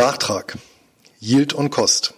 [0.00, 0.56] Nachtrag.
[1.20, 2.14] Yield on Cost.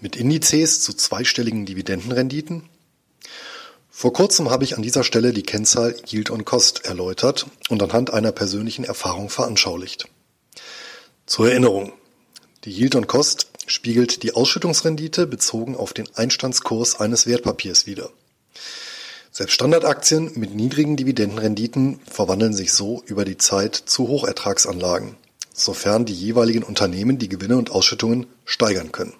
[0.00, 2.70] Mit Indizes zu zweistelligen Dividendenrenditen.
[3.90, 8.14] Vor kurzem habe ich an dieser Stelle die Kennzahl Yield on Cost erläutert und anhand
[8.14, 10.08] einer persönlichen Erfahrung veranschaulicht.
[11.26, 11.92] Zur Erinnerung.
[12.64, 18.08] Die Yield on Cost spiegelt die Ausschüttungsrendite bezogen auf den Einstandskurs eines Wertpapiers wider.
[19.30, 25.16] Selbst Standardaktien mit niedrigen Dividendenrenditen verwandeln sich so über die Zeit zu Hochertragsanlagen
[25.54, 29.14] sofern die jeweiligen Unternehmen die Gewinne und Ausschüttungen steigern können.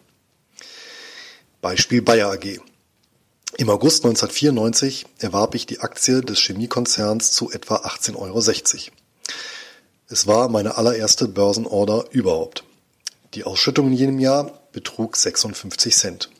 [1.60, 2.58] Beispiel Bayer AG.
[3.58, 8.40] Im August 1994 erwarb ich die Aktie des Chemiekonzerns zu etwa 18,60 Euro.
[10.08, 12.64] Es war meine allererste Börsenorder überhaupt.
[13.34, 16.30] Die Ausschüttung in jenem Jahr betrug 56 Cent.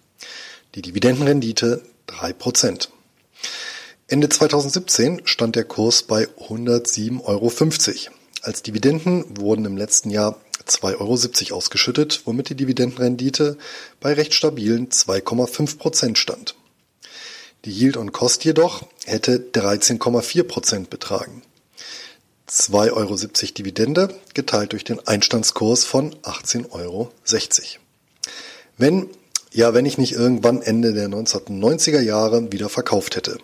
[0.74, 2.90] Die Dividendenrendite 3 Prozent.
[4.08, 8.21] Ende 2017 stand der Kurs bei 107,50 Euro.
[8.42, 13.56] Als Dividenden wurden im letzten Jahr 2,70 Euro ausgeschüttet, womit die Dividendenrendite
[14.00, 16.56] bei recht stabilen 2,5 Prozent stand.
[17.64, 21.42] Die Yield on Cost jedoch hätte 13,4 Prozent betragen.
[22.48, 23.16] 2,70 Euro
[23.56, 27.12] Dividende geteilt durch den Einstandskurs von 18,60 Euro.
[28.76, 29.08] Wenn,
[29.52, 33.38] ja, wenn ich nicht irgendwann Ende der 1990er Jahre wieder verkauft hätte.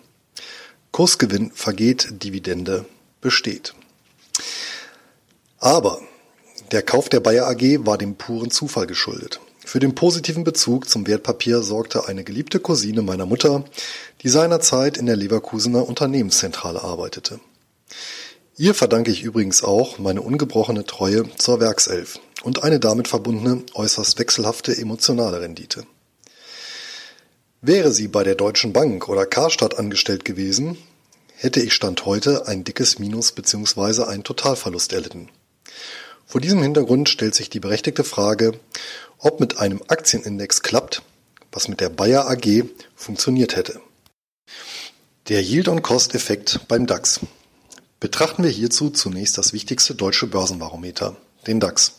[0.91, 2.85] Kursgewinn vergeht, Dividende
[3.21, 3.73] besteht.
[5.59, 5.99] Aber
[6.71, 9.39] der Kauf der Bayer AG war dem puren Zufall geschuldet.
[9.65, 13.65] Für den positiven Bezug zum Wertpapier sorgte eine geliebte Cousine meiner Mutter,
[14.23, 17.39] die seinerzeit in der Leverkusener Unternehmenszentrale arbeitete.
[18.57, 24.17] Ihr verdanke ich übrigens auch meine ungebrochene Treue zur Werkself und eine damit verbundene äußerst
[24.17, 25.85] wechselhafte emotionale Rendite.
[27.61, 30.77] Wäre sie bei der Deutschen Bank oder Karstadt angestellt gewesen,
[31.35, 34.03] hätte ich Stand heute ein dickes Minus bzw.
[34.03, 35.29] einen Totalverlust erlitten.
[36.25, 38.59] Vor diesem Hintergrund stellt sich die berechtigte Frage,
[39.17, 41.01] ob mit einem Aktienindex klappt,
[41.51, 42.63] was mit der Bayer AG
[42.95, 43.81] funktioniert hätte.
[45.27, 47.19] Der Yield-on-Cost-Effekt beim DAX.
[47.99, 51.93] Betrachten wir hierzu zunächst das wichtigste deutsche Börsenbarometer, den DAX.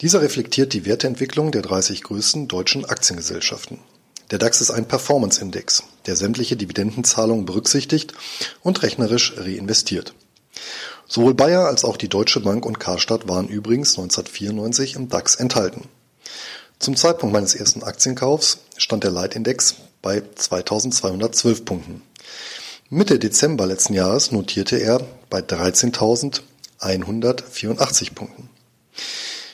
[0.00, 3.78] Dieser reflektiert die Werteentwicklung der 30 größten deutschen Aktiengesellschaften.
[4.30, 8.12] Der DAX ist ein Performance-Index, der sämtliche Dividendenzahlungen berücksichtigt
[8.62, 10.14] und rechnerisch reinvestiert.
[11.10, 15.88] Sowohl Bayer als auch die Deutsche Bank und Karstadt waren übrigens 1994 im DAX enthalten.
[16.78, 22.02] Zum Zeitpunkt meines ersten Aktienkaufs stand der Leitindex bei 2212 Punkten.
[22.90, 28.50] Mitte Dezember letzten Jahres notierte er bei 13.184 Punkten.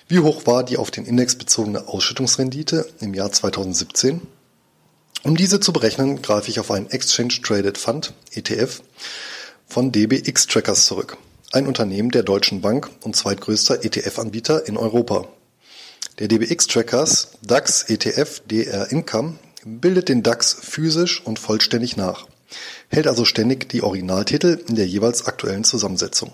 [0.09, 4.23] Wie hoch war die auf den Index bezogene Ausschüttungsrendite im Jahr 2017?
[5.23, 8.83] Um diese zu berechnen, greife ich auf einen Exchange Traded Fund, ETF,
[9.67, 11.17] von DBX Trackers zurück
[11.55, 15.29] ein Unternehmen der Deutschen Bank und zweitgrößter ETF-Anbieter in Europa.
[16.19, 22.27] Der DBX Trackers DAX ETF DR Income bildet den DAX physisch und vollständig nach,
[22.89, 26.33] hält also ständig die Originaltitel in der jeweils aktuellen Zusammensetzung.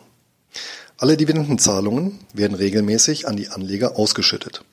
[0.97, 4.65] Alle Dividendenzahlungen werden regelmäßig an die Anleger ausgeschüttet.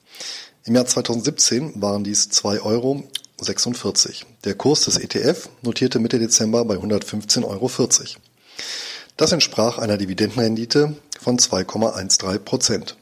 [0.64, 3.04] Im Jahr 2017 waren dies 2,46 Euro.
[4.46, 7.70] Der Kurs des ETF notierte Mitte Dezember bei 115,40 Euro.
[9.18, 12.98] Das entsprach einer Dividendenrendite von 2,13 Prozent.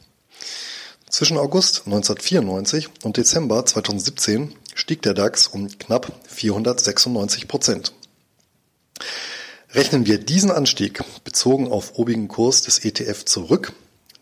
[1.09, 7.92] Zwischen August 1994 und Dezember 2017 stieg der DAX um knapp 496 Prozent.
[9.74, 13.74] Rechnen wir diesen Anstieg bezogen auf obigen Kurs des ETF zurück,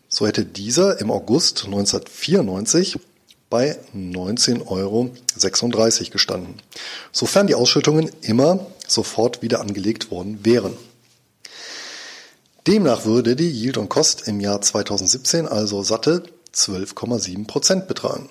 [0.08, 2.98] so hätte dieser im August 1994
[3.50, 5.10] bei 19,36 Euro
[6.10, 6.54] gestanden,
[7.12, 10.76] sofern die Ausschüttungen immer sofort wieder angelegt worden wären.
[12.66, 16.22] Demnach würde die Yield on Cost im Jahr 2017 also satte
[16.54, 18.30] 12,7 Prozent betragen.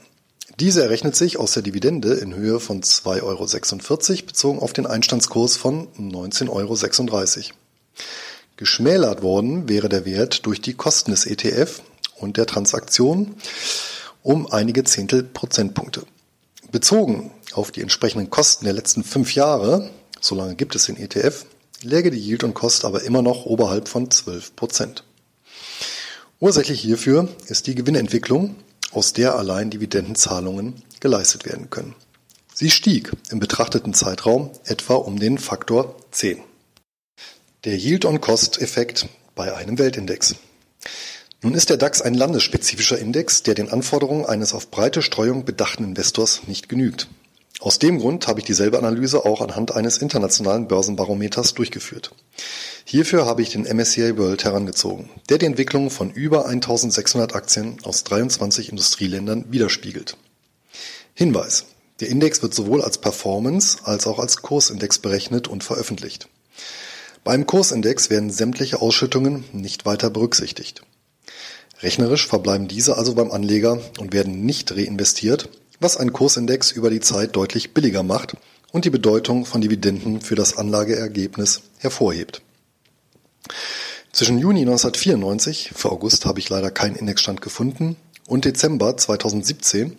[0.59, 5.55] Diese errechnet sich aus der Dividende in Höhe von 2,46 Euro bezogen auf den Einstandskurs
[5.57, 7.53] von 19,36 Euro.
[8.57, 11.83] Geschmälert worden wäre der Wert durch die Kosten des ETF
[12.17, 13.35] und der Transaktion
[14.23, 16.07] um einige Zehntel Prozentpunkte.
[16.71, 19.91] Bezogen auf die entsprechenden Kosten der letzten fünf Jahre,
[20.21, 21.45] solange gibt es den ETF,
[21.81, 25.03] läge die Yield on Cost aber immer noch oberhalb von 12 Prozent.
[26.39, 28.55] Ursächlich hierfür ist die Gewinnentwicklung,
[28.91, 31.95] aus der allein Dividendenzahlungen geleistet werden können.
[32.53, 36.39] Sie stieg im betrachteten Zeitraum etwa um den Faktor 10.
[37.63, 40.35] Der Yield-on-Cost-Effekt bei einem Weltindex.
[41.41, 45.83] Nun ist der DAX ein landesspezifischer Index, der den Anforderungen eines auf breite Streuung bedachten
[45.83, 47.07] Investors nicht genügt.
[47.63, 52.11] Aus dem Grund habe ich dieselbe Analyse auch anhand eines internationalen Börsenbarometers durchgeführt.
[52.83, 58.03] Hierfür habe ich den MSCI World herangezogen, der die Entwicklung von über 1600 Aktien aus
[58.03, 60.17] 23 Industrieländern widerspiegelt.
[61.13, 61.67] Hinweis.
[62.01, 66.27] Der Index wird sowohl als Performance als auch als Kursindex berechnet und veröffentlicht.
[67.23, 70.81] Beim Kursindex werden sämtliche Ausschüttungen nicht weiter berücksichtigt.
[71.81, 75.47] Rechnerisch verbleiben diese also beim Anleger und werden nicht reinvestiert,
[75.83, 78.35] was einen Kursindex über die Zeit deutlich billiger macht
[78.71, 82.41] und die Bedeutung von Dividenden für das Anlageergebnis hervorhebt.
[84.11, 87.97] Zwischen Juni 1994, für August habe ich leider keinen Indexstand gefunden,
[88.27, 89.97] und Dezember 2017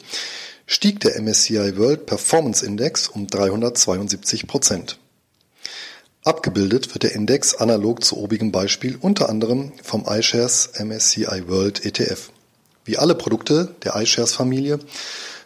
[0.66, 4.98] stieg der MSCI World Performance Index um 372 Prozent.
[6.24, 12.30] Abgebildet wird der Index analog zu obigem Beispiel unter anderem vom iShares MSCI World ETF.
[12.86, 14.78] Wie alle Produkte der iShares-Familie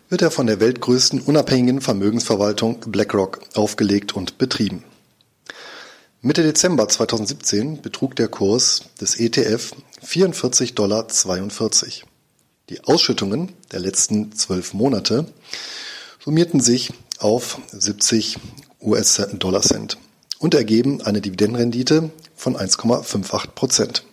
[0.09, 4.85] wird er von der weltgrößten unabhängigen Vermögensverwaltung BlackRock aufgelegt und betrieben.
[6.21, 9.73] Mitte Dezember 2017 betrug der Kurs des ETF
[10.05, 11.07] 44,42 Dollar.
[12.71, 15.27] Die Ausschüttungen der letzten zwölf Monate
[16.23, 18.39] summierten sich auf 70
[18.81, 19.99] US-Dollar Cent
[20.39, 24.05] und ergeben eine Dividendenrendite von 1,58 Prozent.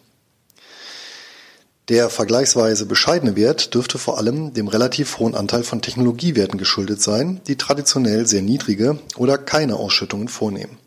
[1.88, 7.42] Der vergleichsweise bescheidene Wert dürfte vor allem dem relativ hohen Anteil von Technologiewerten geschuldet sein,
[7.46, 10.80] die traditionell sehr niedrige oder keine Ausschüttungen vornehmen.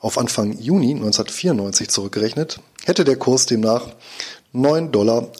[0.00, 3.86] Auf Anfang Juni 1994 zurückgerechnet hätte der Kurs demnach
[4.52, 5.30] 9,41 Dollar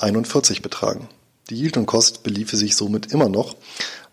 [0.62, 1.08] betragen.
[1.50, 3.56] Die Yield und Cost beliefe sich somit immer noch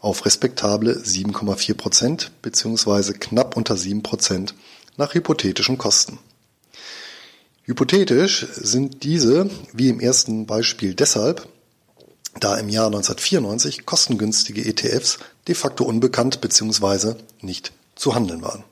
[0.01, 3.13] auf respektable 7,4 Prozent bzw.
[3.13, 4.55] knapp unter 7 Prozent
[4.97, 6.19] nach hypothetischen Kosten.
[7.69, 11.47] Hypothetisch sind diese, wie im ersten Beispiel deshalb,
[12.39, 17.13] da im Jahr 1994 kostengünstige ETFs de facto unbekannt bzw.
[17.41, 18.63] nicht zu handeln waren.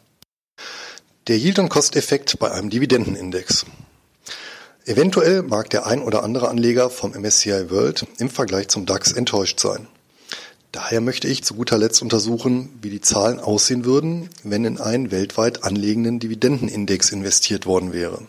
[1.27, 3.67] Der Yield- und Cost-Effekt bei einem Dividendenindex.
[4.85, 9.59] Eventuell mag der ein oder andere Anleger vom MSCI World im Vergleich zum DAX enttäuscht
[9.59, 9.87] sein.
[10.71, 15.11] Daher möchte ich zu guter Letzt untersuchen, wie die Zahlen aussehen würden, wenn in einen
[15.11, 18.27] weltweit anlegenden Dividendenindex investiert worden wäre.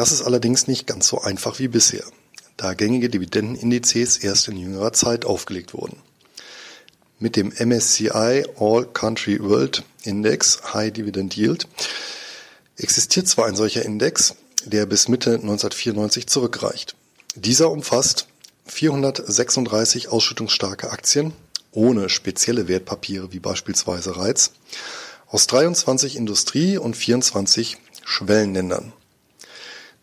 [0.00, 2.04] Das ist allerdings nicht ganz so einfach wie bisher,
[2.56, 5.98] da gängige Dividendenindizes erst in jüngerer Zeit aufgelegt wurden.
[7.18, 11.68] Mit dem MSCI All Country World Index High Dividend Yield
[12.78, 16.96] existiert zwar ein solcher Index, der bis Mitte 1994 zurückreicht.
[17.34, 18.26] Dieser umfasst
[18.68, 21.34] 436 ausschüttungsstarke Aktien
[21.72, 24.52] ohne spezielle Wertpapiere wie beispielsweise Reiz
[25.26, 27.76] aus 23 Industrie- und 24
[28.06, 28.94] Schwellenländern.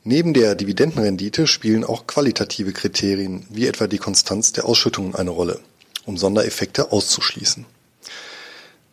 [0.10, 5.60] Neben der Dividendenrendite spielen auch qualitative Kriterien wie etwa die Konstanz der Ausschüttungen eine Rolle,
[6.06, 7.66] um Sondereffekte auszuschließen.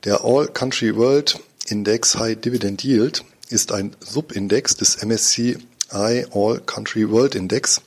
[0.02, 1.38] Der All Country World
[1.68, 5.58] Index High Dividend Yield ist ein Subindex des MSCI
[5.88, 7.80] All Country World Index,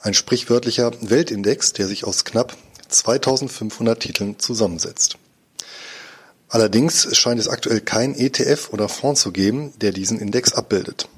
[0.00, 2.56] ein sprichwörtlicher Weltindex, der sich aus knapp
[2.88, 5.16] 2500 Titeln zusammensetzt.
[6.48, 11.08] Allerdings scheint es aktuell kein ETF oder Fonds zu geben, der diesen Index abbildet.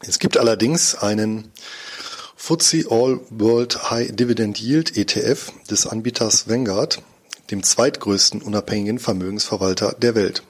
[0.00, 1.50] Es gibt allerdings einen
[2.36, 7.02] FTSE All World High Dividend Yield ETF des Anbieters Vanguard,
[7.50, 10.42] dem zweitgrößten unabhängigen Vermögensverwalter der Welt.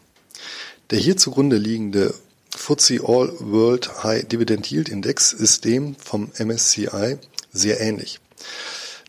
[0.90, 2.12] Der hier zugrunde liegende
[2.50, 7.18] FTSE All World High Dividend Yield Index ist dem vom MSCI
[7.52, 8.18] sehr ähnlich.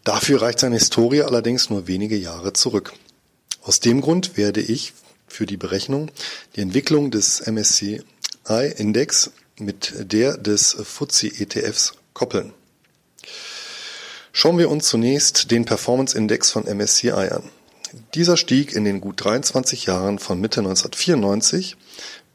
[0.04, 2.94] Dafür reicht seine Historie allerdings nur wenige Jahre zurück.
[3.64, 4.94] Aus dem Grund werde ich
[5.28, 6.12] für die Berechnung
[6.56, 8.04] die Entwicklung des MSCI
[8.78, 12.54] Index mit der des FTSE-ETFs koppeln.
[14.32, 17.44] Schauen wir uns zunächst den Performance-Index von MSCI an.
[18.14, 21.78] Dieser stieg in den gut 23 Jahren von Mitte 1994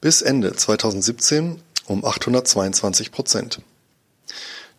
[0.01, 3.61] bis Ende 2017 um 822 Prozent.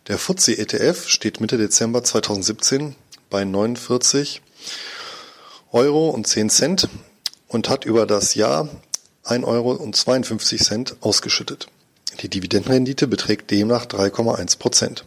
[0.07, 2.95] Der FTSE-ETF steht Mitte Dezember 2017
[3.29, 4.41] bei 49
[5.71, 6.89] Euro und 10 Cent
[7.47, 8.67] und hat über das Jahr
[9.23, 11.67] 1 Euro und 52 Cent ausgeschüttet.
[12.21, 15.05] Die Dividendenrendite beträgt demnach 3,1 Prozent.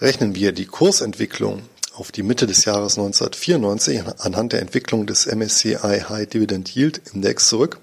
[0.00, 1.62] Rechnen wir die Kursentwicklung
[1.94, 5.76] auf die Mitte des Jahres 1994 anhand der Entwicklung des MSCI
[6.08, 7.78] High Dividend Yield Index zurück,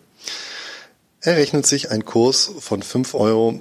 [1.22, 3.60] errechnet sich ein Kurs von 5,33 Euro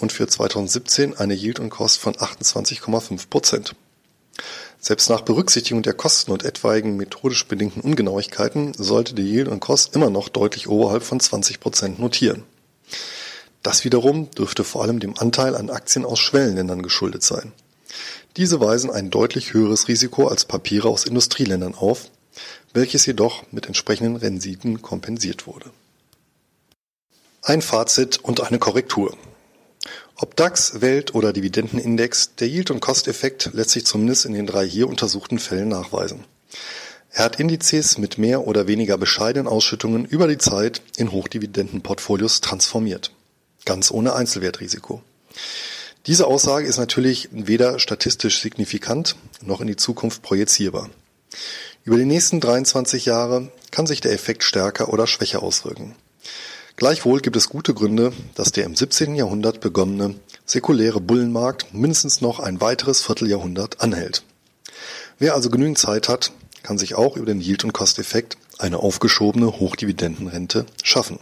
[0.00, 3.74] und für 2017 eine Yield und Cost von 28,5 Prozent.
[4.80, 9.94] Selbst nach Berücksichtigung der Kosten und etwaigen methodisch bedingten Ungenauigkeiten sollte die Yield und Cost
[9.94, 12.44] immer noch deutlich oberhalb von 20 Prozent notieren.
[13.62, 17.52] Das wiederum dürfte vor allem dem Anteil an Aktien aus Schwellenländern geschuldet sein.
[18.36, 22.10] Diese weisen ein deutlich höheres Risiko als Papiere aus Industrieländern auf,
[22.72, 25.70] welches jedoch mit entsprechenden Renditen kompensiert wurde.
[27.42, 29.16] Ein Fazit und eine Korrektur.
[30.14, 34.66] Ob DAX, Welt oder Dividendenindex, der Yield- und Cost-Effekt lässt sich zumindest in den drei
[34.66, 36.24] hier untersuchten Fällen nachweisen.
[37.12, 43.10] Er hat Indizes mit mehr oder weniger bescheidenen Ausschüttungen über die Zeit in Hochdividendenportfolios transformiert.
[43.64, 45.02] Ganz ohne Einzelwertrisiko.
[46.06, 50.88] Diese Aussage ist natürlich weder statistisch signifikant noch in die Zukunft projizierbar.
[51.84, 55.96] Über die nächsten 23 Jahre kann sich der Effekt stärker oder schwächer auswirken.
[56.76, 59.14] Gleichwohl gibt es gute Gründe, dass der im 17.
[59.14, 60.14] Jahrhundert begonnene
[60.46, 64.22] säkuläre Bullenmarkt mindestens noch ein weiteres Vierteljahrhundert anhält.
[65.18, 69.58] Wer also genügend Zeit hat, kann sich auch über den Yield- und Cost-Effekt eine aufgeschobene
[69.58, 71.18] Hochdividendenrente schaffen.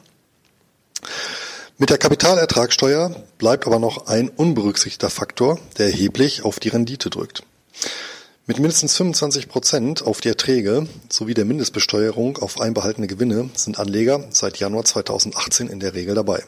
[1.78, 7.44] Mit der Kapitalertragssteuer bleibt aber noch ein unberücksichtigter Faktor, der erheblich auf die Rendite drückt.
[8.46, 14.24] Mit mindestens 25 Prozent auf die Erträge sowie der Mindestbesteuerung auf einbehaltene Gewinne sind Anleger
[14.30, 16.42] seit Januar 2018 in der Regel dabei.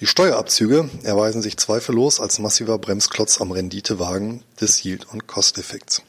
[0.00, 6.02] Die Steuerabzüge erweisen sich zweifellos als massiver Bremsklotz am Renditewagen des Yield- und Cost-Effekts.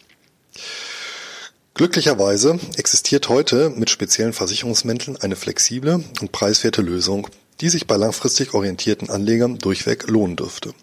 [1.77, 7.27] Glücklicherweise existiert heute mit speziellen Versicherungsmänteln eine flexible und preiswerte Lösung,
[7.62, 10.74] die sich bei langfristig orientierten Anlegern durchweg lohnen dürfte.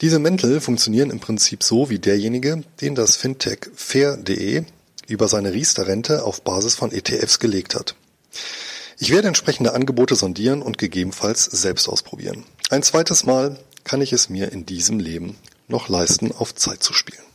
[0.00, 4.64] Diese Mäntel funktionieren im Prinzip so wie derjenige, den das Fintech Fair.de
[5.06, 7.94] über seine Riester-Rente auf Basis von ETFs gelegt hat.
[8.98, 12.42] Ich werde entsprechende Angebote sondieren und gegebenenfalls selbst ausprobieren.
[12.70, 15.36] Ein zweites Mal kann ich es mir in diesem Leben
[15.68, 17.27] noch leisten, auf Zeit zu spielen.